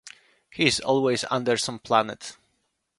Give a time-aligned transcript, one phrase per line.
[0.49, 2.35] He is always under some planet.